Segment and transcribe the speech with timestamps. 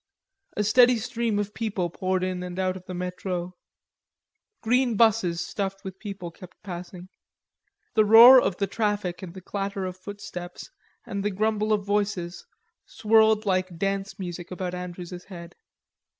[0.57, 3.53] A steady stream of people poured in and out of the Metro.
[4.63, 7.09] Green buses stuffed with people kept passing.
[7.93, 10.71] The roar of the traffic and the clatter of footsteps
[11.05, 12.47] and the grumble of voices
[12.83, 15.53] swirled like dance music about Andrews's head.